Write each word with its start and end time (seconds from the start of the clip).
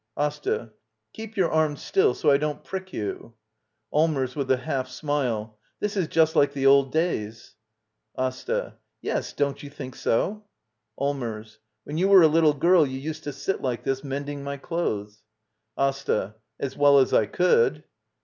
]AsTA. 0.27 0.71
Keep 1.13 1.37
your 1.37 1.51
arm 1.51 1.77
still— 1.77 2.15
so 2.15 2.31
I 2.31 2.37
don't 2.37 2.63
prick 2.63 2.91
you. 2.91 3.35
Allmers. 3.93 4.35
[With 4.35 4.49
a 4.49 4.57
half 4.57 4.87
smile.] 4.89 5.59
This 5.79 5.95
is 5.95 6.07
just 6.07 6.35
like 6.35 6.53
the 6.53 6.65
old 6.65 6.91
days. 6.91 7.53
AsTA. 8.17 8.77
Yes, 9.03 9.31
don't 9.31 9.61
you 9.61 9.69
think 9.69 9.95
so? 9.95 10.43
Allmers. 10.97 11.59
When 11.83 11.99
you 11.99 12.07
were 12.07 12.23
a 12.23 12.27
little 12.27 12.55
girl 12.55 12.83
you 12.83 12.97
used 12.97 13.25
to 13.25 13.31
sit 13.31 13.61
like 13.61 13.83
this, 13.83 14.03
mending 14.03 14.43
my 14.43 14.57
clothes. 14.57 15.21
AsTA. 15.77 16.33
As 16.59 16.75
well 16.75 16.97
as 16.97 17.13
I 17.13 17.27
could. 17.27 17.83